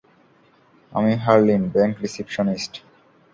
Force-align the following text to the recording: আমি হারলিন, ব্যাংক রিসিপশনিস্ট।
আমি 0.91 1.11
হারলিন, 1.15 1.63
ব্যাংক 1.73 1.93
রিসিপশনিস্ট। 2.03 2.73